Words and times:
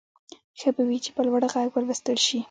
ښه 0.59 0.69
به 0.75 0.83
وي 0.87 0.97
چې 1.05 1.11
په 1.15 1.21
لوړ 1.27 1.41
غږ 1.53 1.69
ولوستل 1.73 2.17
شي. 2.25 2.39